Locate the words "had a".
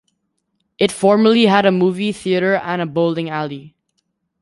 1.45-1.71